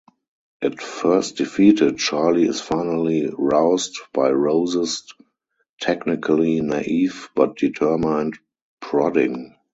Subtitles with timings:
[0.63, 5.03] At first defeated, Charlie is finally roused by Rose's
[5.79, 8.39] technically naive but determined
[8.79, 9.55] prodding.